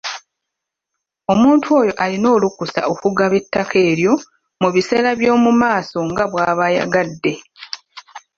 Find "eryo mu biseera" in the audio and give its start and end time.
3.91-5.11